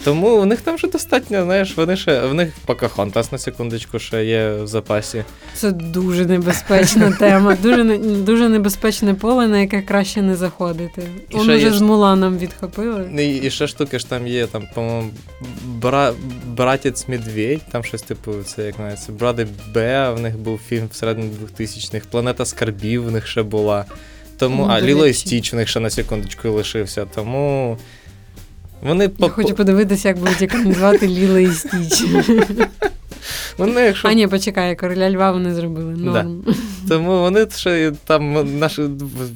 Тому 0.05 0.41
в 0.41 0.47
них 0.47 0.61
там 0.61 0.75
вже 0.75 0.89
достатньо, 0.89 1.45
знаєш, 1.45 1.77
вони 1.77 1.97
ще 1.97 2.21
в 2.27 2.35
них 2.35 2.53
Покахонтас 2.67 3.33
на 3.33 3.39
секундочку 3.39 3.99
ще 3.99 4.25
є 4.25 4.51
в 4.51 4.67
запасі. 4.67 5.25
Це 5.55 5.71
дуже 5.73 6.27
небезпечна 6.27 7.13
тема, 7.13 7.57
дуже 7.63 7.99
дуже 7.99 8.49
небезпечне 8.49 9.15
поле, 9.15 9.49
на 9.49 9.59
яке 9.61 9.83
краще 9.83 10.23
не 10.23 10.37
заходити. 10.37 11.03
І 11.31 11.35
Он 11.37 11.43
ще 11.43 11.59
є 11.59 11.71
з 11.71 11.81
Муланом 11.81 12.39
відхопили. 12.39 13.09
Ну, 13.11 13.23
І, 13.23 13.37
і 13.37 13.51
ще 13.51 13.67
штуки 13.67 13.99
ж 13.99 14.09
там 14.11 14.27
є, 14.27 14.47
там, 14.47 14.63
по-моєму, 14.75 15.11
бра... 15.67 16.13
братець 16.47 17.09
Медведь, 17.09 17.61
там 17.73 17.85
щось 17.85 18.03
типу, 18.03 18.33
це 18.45 18.63
як 18.63 18.73
називається, 18.79 19.13
Бради 19.13 19.47
Б, 19.75 20.11
в 20.13 20.21
них 20.21 20.39
був 20.39 20.61
фільм 20.69 20.89
всередині 20.93 21.31
2000-х, 21.59 22.07
Планета 22.11 22.45
Скарбів 22.45 23.05
в 23.05 23.11
них 23.11 23.27
ще 23.27 23.43
була. 23.43 23.85
Тому, 24.39 24.63
Ну, 24.67 24.73
а 24.73 24.81
Ліло 24.81 25.07
і. 25.07 25.13
Стіч 25.15 25.53
в 25.53 25.57
них 25.57 25.69
ще 25.69 25.81
на 25.81 25.91
секундочку 25.91 26.51
лишився. 26.51 27.07
Тому 27.15 27.79
вони 28.87 29.11
Я 29.19 29.29
хочу 29.29 29.55
подивитися, 29.55 30.09
як 30.09 30.19
будуть 30.19 30.43
екранізувати 30.43 31.09
Ліла 31.09 31.41
і 31.41 31.47
Стіч. 31.47 32.05
вони, 33.59 33.81
якщо 33.81 34.09
А 34.09 34.13
ні, 34.13 34.27
почекай, 34.27 34.77
короля 34.77 35.11
Льва 35.11 35.33
вони 35.33 35.55
зробили. 35.55 35.95
Норм. 35.97 36.45
Тому 36.89 37.21
вони 37.21 37.47
ще 37.57 37.93
там, 38.05 38.59
наші, 38.59 38.83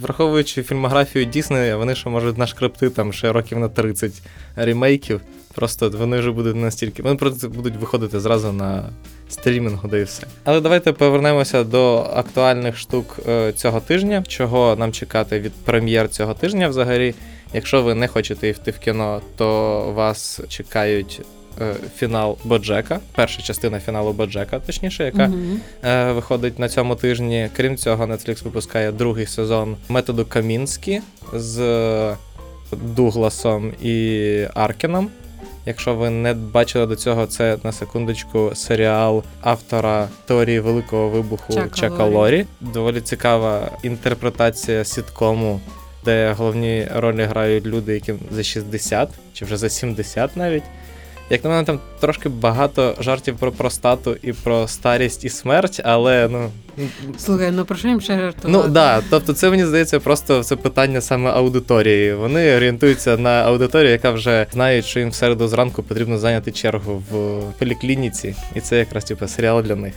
враховуючи 0.00 0.62
фільмографію 0.62 1.25
Діснея, 1.25 1.76
вони 1.76 1.95
ще 1.95 2.09
можуть 2.09 2.38
нашкрепти 2.38 2.90
там 2.90 3.12
ще 3.12 3.33
років 3.33 3.59
на 3.59 3.69
30 3.69 4.12
ремейків. 4.57 5.21
Просто 5.54 5.90
вони 5.90 6.19
вже 6.19 6.30
будуть 6.30 6.57
настільки. 6.57 7.02
Вони 7.02 7.16
просто 7.16 7.49
будуть 7.49 7.76
виходити 7.76 8.21
зразу 8.21 8.52
на 8.52 8.85
стрімінгу, 9.28 9.88
да 9.88 9.99
і 9.99 10.02
все. 10.02 10.26
Але 10.45 10.61
давайте 10.61 10.92
повернемося 10.92 11.64
до 11.64 11.97
актуальних 12.14 12.76
штук 12.76 13.19
е, 13.28 13.52
цього 13.52 13.80
тижня. 13.80 14.25
Чого 14.28 14.76
нам 14.76 14.92
чекати 14.92 15.40
від 15.40 15.52
прем'єр 15.52 16.09
цього 16.09 16.35
тижня 16.35 16.69
взагалі. 16.69 17.14
Якщо 17.54 17.83
ви 17.83 17.95
не 17.95 18.09
хочете 18.09 18.49
йти 18.49 18.71
в 18.71 18.78
кіно, 18.78 19.21
то 19.37 19.80
вас 19.95 20.40
чекають 20.49 21.21
е, 21.61 21.75
фінал 21.97 22.38
Боджека, 22.45 23.00
перша 23.14 23.42
частина 23.42 23.80
фіналу 23.80 24.12
Боджека, 24.12 24.59
точніше, 24.59 25.04
яка 25.04 25.33
е, 25.85 26.12
виходить 26.12 26.59
на 26.59 26.69
цьому 26.69 26.95
тижні. 26.95 27.49
Крім 27.57 27.76
цього, 27.76 28.07
Netflix 28.07 28.45
випускає 28.45 28.92
другий 28.92 29.26
сезон 29.26 29.76
методу 29.88 30.25
Камінські 30.25 31.00
з 31.33 32.16
Дугласом 32.73 33.73
і 33.83 34.47
Аркеном. 34.54 35.11
Якщо 35.66 35.95
ви 35.95 36.11
не 36.11 36.35
бачили 36.35 36.87
до 36.87 36.97
цього, 36.97 37.26
це 37.26 37.59
на 37.64 37.73
секундочку 37.73 38.50
серіал 38.54 39.23
автора 39.40 40.09
теорії 40.26 40.61
великого 40.61 41.09
вибуху 41.09 41.52
Чака. 41.75 42.04
Лорі. 42.04 42.47
Доволі 42.61 43.00
цікава 43.00 43.71
інтерпретація 43.83 44.85
сіткому, 44.85 45.61
де 46.04 46.33
головні 46.33 46.88
ролі 46.95 47.23
грають 47.23 47.66
люди, 47.66 47.95
яким 47.95 48.19
за 48.30 48.42
60 48.42 49.09
чи 49.35 49.45
вже 49.45 49.57
за 49.57 49.69
70 49.69 50.37
навіть. 50.37 50.62
Як 51.33 51.45
на 51.45 51.50
мене, 51.50 51.64
там 51.64 51.78
трошки 52.00 52.28
багато 52.28 52.95
жартів 53.00 53.37
про 53.37 53.52
простату 53.52 54.16
і 54.23 54.33
про 54.33 54.69
старість 54.69 55.25
і 55.25 55.28
смерть, 55.28 55.80
але 55.85 56.28
ну. 56.30 56.50
Слухай, 57.19 57.50
ну 57.50 57.64
про 57.64 57.76
що 57.76 57.88
їм 57.88 58.00
ще 58.00 58.19
жартувати? 58.19 58.49
Ну 58.49 58.62
так, 58.62 58.71
да, 58.71 59.02
тобто 59.11 59.33
це 59.33 59.50
мені 59.50 59.66
здається 59.66 60.00
просто 60.00 60.45
це 60.45 60.57
питання 60.57 61.00
саме 61.00 61.30
аудиторії. 61.30 62.14
Вони 62.14 62.57
орієнтуються 62.57 63.16
на 63.16 63.30
аудиторію, 63.30 63.92
яка 63.92 64.11
вже 64.11 64.47
знає, 64.52 64.83
що 64.83 65.00
їм 65.00 65.11
в 65.11 65.14
середу 65.14 65.49
зранку 65.49 65.83
потрібно 65.83 66.19
зайняти 66.19 66.52
чергу 66.52 67.02
в 67.11 67.40
поліклініці, 67.59 68.35
і 68.54 68.61
це 68.61 68.78
якраз 68.78 69.04
типу, 69.04 69.28
серіал 69.28 69.62
для 69.62 69.76
них. 69.76 69.95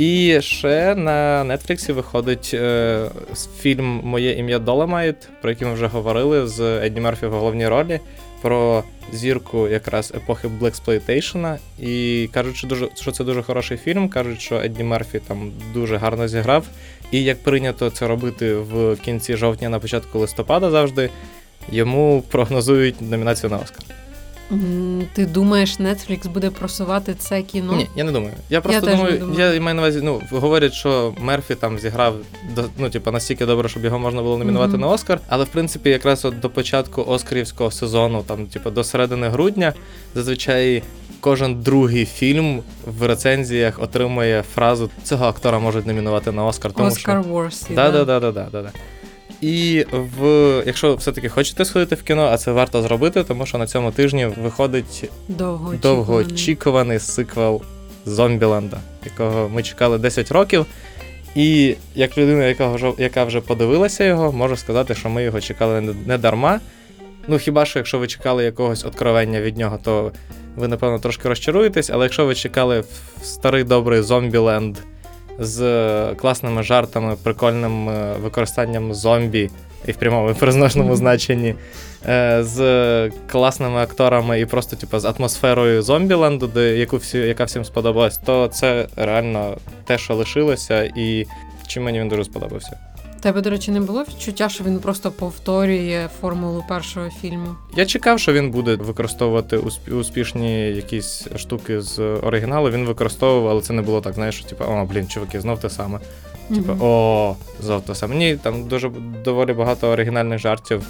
І 0.00 0.40
ще 0.40 0.94
на 0.94 1.44
Нетфліксі 1.44 1.92
виходить 1.92 2.50
е, 2.54 3.06
фільм 3.58 4.00
Моє 4.04 4.32
ім'я 4.32 4.58
Доломайт, 4.58 5.28
про 5.40 5.50
який 5.50 5.68
ми 5.68 5.74
вже 5.74 5.86
говорили 5.86 6.46
з 6.46 6.60
Едді 6.60 7.00
Мерфі 7.00 7.26
в 7.26 7.32
головній 7.32 7.68
ролі, 7.68 8.00
про 8.42 8.84
зірку 9.12 9.68
якраз 9.68 10.12
епохи 10.16 10.48
Блексплойтейшена. 10.48 11.58
І 11.80 12.28
кажуть, 12.32 12.56
що, 12.56 12.66
дуже, 12.66 12.88
що 12.94 13.12
це 13.12 13.24
дуже 13.24 13.42
хороший 13.42 13.76
фільм. 13.76 14.08
Кажуть, 14.08 14.40
що 14.40 14.60
Едді 14.60 14.82
Мерфі 14.82 15.18
там 15.18 15.52
дуже 15.74 15.96
гарно 15.96 16.28
зіграв. 16.28 16.66
І 17.10 17.24
як 17.24 17.42
прийнято 17.42 17.90
це 17.90 18.08
робити 18.08 18.54
в 18.54 18.96
кінці 18.96 19.36
жовтня, 19.36 19.68
на 19.68 19.78
початку 19.78 20.18
листопада 20.18 20.70
завжди, 20.70 21.10
йому 21.72 22.22
прогнозують 22.30 23.10
номінацію 23.10 23.50
на 23.50 23.56
Оскар. 23.56 23.84
Ти 25.12 25.26
думаєш, 25.26 25.80
Netflix 25.80 26.28
буде 26.28 26.50
просувати 26.50 27.14
це 27.14 27.42
кіно? 27.42 27.76
Ні, 27.76 27.88
я 27.96 28.04
не 28.04 28.12
думаю. 28.12 28.32
Я 28.50 28.60
просто 28.60 28.80
теж 28.80 28.96
думаю, 28.96 29.18
думаю. 29.18 29.54
я 29.54 29.60
маю 29.60 29.74
на 29.74 29.82
увазі, 29.82 30.00
ну, 30.02 30.20
говорять, 30.30 30.72
що 30.72 31.14
Мерфі 31.20 31.54
там 31.54 31.78
зіграв 31.78 32.14
ну, 32.78 32.90
типу, 32.90 33.10
настільки 33.10 33.46
добре, 33.46 33.68
щоб 33.68 33.84
його 33.84 33.98
можна 33.98 34.22
було 34.22 34.38
номінувати 34.38 34.72
Мгм. 34.72 34.80
на 34.80 34.88
Оскар. 34.88 35.20
Але 35.28 35.44
в 35.44 35.48
принципі, 35.48 35.90
якраз 35.90 36.24
от 36.24 36.40
до 36.40 36.50
початку 36.50 37.02
Оскарівського 37.02 37.70
сезону, 37.70 38.22
там, 38.26 38.46
типу, 38.46 38.70
до 38.70 38.84
середини 38.84 39.28
грудня, 39.28 39.74
зазвичай. 40.14 40.82
Кожен 41.22 41.62
другий 41.62 42.06
фільм 42.06 42.62
в 42.86 43.06
рецензіях 43.06 43.82
отримує 43.82 44.42
фразу 44.54 44.90
цього 45.04 45.24
актора 45.24 45.58
можуть 45.58 45.86
номінувати 45.86 46.32
на 46.32 46.44
Оскар. 46.44 46.72
Тому 46.72 46.88
Оскар 46.88 47.22
що... 47.22 47.30
Ворсі. 47.30 47.74
Да, 47.74 47.90
да, 47.90 48.04
да, 48.04 48.20
да, 48.20 48.32
да, 48.32 48.48
да, 48.52 48.62
да. 48.62 48.70
І 49.40 49.86
в 49.92 50.24
якщо 50.66 50.94
все-таки 50.94 51.28
хочете 51.28 51.64
сходити 51.64 51.94
в 51.94 52.02
кіно, 52.02 52.22
а 52.32 52.38
це 52.38 52.52
варто 52.52 52.82
зробити, 52.82 53.24
тому 53.24 53.46
що 53.46 53.58
на 53.58 53.66
цьому 53.66 53.90
тижні 53.90 54.26
виходить 54.26 55.10
довгоочікуваний 55.82 56.98
сиквел 56.98 57.62
Зомбіленда, 58.06 58.80
якого 59.04 59.48
ми 59.48 59.62
чекали 59.62 59.98
10 59.98 60.32
років. 60.32 60.66
І 61.34 61.74
як 61.94 62.18
людина, 62.18 62.46
яка 62.46 62.68
вже, 62.68 62.92
яка 62.98 63.24
вже 63.24 63.40
подивилася 63.40 64.04
його, 64.04 64.32
можу 64.32 64.56
сказати, 64.56 64.94
що 64.94 65.08
ми 65.08 65.22
його 65.22 65.40
чекали 65.40 65.80
не, 66.06 66.18
дарма. 66.18 66.60
Ну, 67.28 67.38
хіба 67.38 67.64
що, 67.64 67.78
якщо 67.78 67.98
ви 67.98 68.06
чекали 68.06 68.44
якогось 68.44 68.84
откровення 68.84 69.40
від 69.40 69.56
нього, 69.56 69.78
то 69.84 70.12
ви, 70.56 70.68
напевно, 70.68 70.98
трошки 70.98 71.28
розчаруєтесь, 71.28 71.90
але 71.90 72.04
якщо 72.04 72.26
ви 72.26 72.34
чекали 72.34 72.80
в 72.80 73.24
старий 73.24 73.64
добрий 73.64 74.02
зомбіленд 74.02 74.76
з 75.40 76.14
класними 76.14 76.62
жартами, 76.62 77.16
прикольним 77.22 77.88
е, 77.88 78.14
використанням 78.22 78.94
зомбі 78.94 79.50
і 79.86 79.92
в 79.92 79.96
прямому 79.96 80.30
і 80.30 80.34
Мгм. 80.86 80.96
значенні, 80.96 81.54
е, 82.08 82.38
з 82.44 83.10
класними 83.26 83.78
акторами 83.78 84.40
і 84.40 84.46
просто, 84.46 84.76
типу, 84.76 84.98
з 84.98 85.04
атмосферою 85.04 85.82
зомбіленду, 85.82 86.46
де, 86.46 86.76
яку 86.76 86.96
всі, 86.96 87.18
яка 87.18 87.44
всім 87.44 87.64
сподобалась, 87.64 88.18
то 88.18 88.48
це 88.48 88.86
реально 88.96 89.56
те, 89.84 89.98
що 89.98 90.14
лишилося, 90.14 90.82
і 90.82 91.26
чим 91.66 91.82
мені 91.82 92.00
він 92.00 92.08
дуже 92.08 92.24
сподобався. 92.24 92.78
Тебе, 93.20 93.40
до 93.40 93.50
речі, 93.50 93.70
не 93.70 93.80
було 93.80 94.02
відчуття, 94.02 94.48
що 94.48 94.64
він 94.64 94.78
просто 94.78 95.10
повторює 95.10 96.08
формулу 96.20 96.64
першого 96.68 97.10
фільму. 97.10 97.54
Я 97.76 97.86
чекав, 97.86 98.20
що 98.20 98.32
він 98.32 98.50
буде 98.50 98.74
використовувати 98.74 99.56
усп- 99.58 99.94
успішні 99.94 100.68
якісь 100.70 101.26
штуки 101.36 101.80
з 101.80 101.98
оригіналу. 101.98 102.70
Він 102.70 102.84
використовував, 102.86 103.48
але 103.50 103.60
це 103.60 103.72
не 103.72 103.82
було 103.82 104.00
так, 104.00 104.14
знаєш, 104.14 104.34
що 104.34 104.44
типу, 104.44 104.64
о, 104.64 104.84
блін, 104.84 105.08
чуваки, 105.08 105.40
знов 105.40 105.60
те 105.60 105.70
саме. 105.70 105.98
Типу, 106.48 106.72
Мгм. 106.72 106.82
о, 106.82 107.36
знов 107.62 107.82
те 107.82 107.94
саме. 107.94 108.14
Ні, 108.16 108.36
там 108.36 108.64
дуже 108.68 108.90
доволі 109.24 109.52
багато 109.52 109.88
оригінальних 109.88 110.38
жартів, 110.38 110.82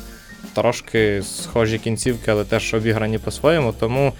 трошки 0.54 1.22
схожі 1.22 1.78
кінцівки, 1.78 2.30
але 2.30 2.44
теж 2.44 2.74
обіграні 2.74 3.18
по-своєму. 3.18 3.74
Тому 3.80 4.12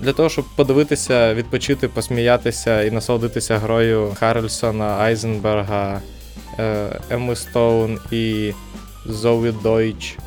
для 0.00 0.12
того, 0.12 0.28
щоб 0.28 0.44
подивитися, 0.56 1.34
відпочити, 1.34 1.88
посміятися 1.88 2.82
і 2.82 2.90
насолодитися 2.90 3.58
грою 3.58 4.16
Харрельсона, 4.18 4.84
Айзенберга, 4.98 6.00
Емми 7.10 7.36
Стоун 7.36 7.98
і 8.10 8.52
Зоуі 9.06 9.52
Дойч, 9.62 10.18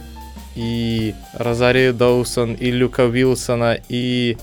і 0.55 1.13
Розарію 1.39 1.93
Доусон, 1.93 2.57
і 2.59 2.71
Люка 2.71 3.07
Вілсона, 3.07 3.77
і. 3.89 4.35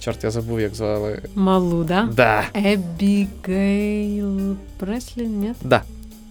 Чорт, 0.00 0.24
я 0.24 0.30
забув, 0.30 0.60
як 0.60 0.74
звали. 0.74 1.22
Малу, 1.34 1.84
да? 1.84 2.08
Да. 2.12 2.44
Ебігейл 2.54 4.56
Преслі, 4.78 5.22
ні? 5.22 5.52
Да. 5.62 5.82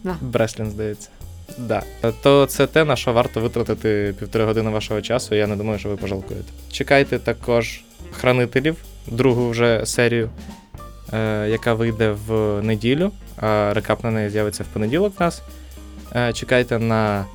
Да. 0.04 0.16
Бреслін, 0.22 0.72
здається. 0.72 1.10
Да. 1.58 1.84
То 2.24 2.46
це 2.46 2.68
те, 2.68 2.86
на 2.86 2.96
що 2.96 3.14
варто 3.14 3.42
витратити 3.42 4.16
півтори 4.20 4.46
години 4.46 4.70
вашого 4.70 5.02
часу. 5.02 5.36
Я 5.36 5.48
не 5.48 5.56
думаю, 5.56 5.80
що 5.80 5.90
ви 5.90 5.98
пожалкуєте. 5.98 6.46
Чекайте 6.72 7.20
також 7.20 7.82
хранителів, 8.12 8.76
другу 9.08 9.50
вже 9.50 9.86
серію, 9.86 10.26
е, 10.26 10.30
яка 11.50 11.74
вийде 11.74 12.16
в 12.28 12.62
неділю. 12.62 13.12
Рекап 13.72 14.04
на 14.04 14.12
неї 14.12 14.30
з'явиться 14.30 14.64
в 14.64 14.68
понеділок 14.68 15.14
в 15.20 15.22
нас. 15.24 15.42
Е, 16.16 16.34
чекайте 16.34 16.80
на 16.80 17.26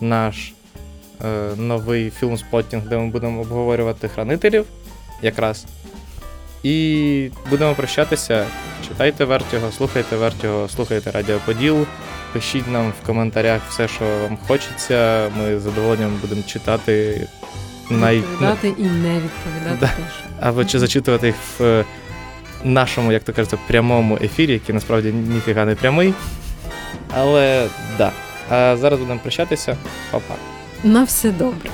наш 0.00 0.52
е, 1.24 1.50
новий 1.56 2.10
фільм 2.10 2.38
споттінг, 2.38 2.88
де 2.88 2.96
ми 2.98 3.06
будемо 3.06 3.40
обговорювати 3.40 4.08
хранителів 4.08 4.64
якраз. 5.22 5.66
І 6.62 7.30
будемо 7.50 7.74
прощатися. 7.74 8.46
Читайте 8.88 9.24
Вертіго, 9.24 9.72
слухайте 9.72 10.16
Вертіго, 10.16 10.68
слухайте 10.68 11.10
Радіо 11.10 11.38
Поділ. 11.46 11.86
Пишіть 12.32 12.68
нам 12.68 12.92
в 13.02 13.06
коментарях 13.06 13.62
все, 13.70 13.88
що 13.88 14.04
вам 14.04 14.38
хочеться. 14.46 15.30
Ми 15.38 15.58
з 15.58 15.62
задоволенням 15.62 16.18
будемо 16.20 16.42
читати 16.42 17.26
най... 17.90 18.16
І 18.78 18.82
не 18.82 19.14
відповідати 19.14 19.76
Да. 19.80 19.86
теж. 19.86 20.24
або 20.40 20.64
чи 20.64 20.78
зачитувати 20.78 21.26
їх 21.26 21.36
в 21.58 21.62
е, 21.64 21.84
нашому, 22.64 23.12
як 23.12 23.24
то 23.24 23.32
кажеться, 23.32 23.58
прямому 23.66 24.18
ефірі, 24.22 24.52
який 24.52 24.74
насправді 24.74 25.12
ніфіга 25.12 25.64
не 25.64 25.74
прямий. 25.74 26.14
Але 27.16 27.66
да. 27.98 28.12
А 28.50 28.76
зараз 28.76 29.00
будемо 29.00 29.20
прощатися. 29.20 29.76
Па-па. 30.10 30.34
На 30.84 31.04
все 31.04 31.30
добре. 31.30 31.70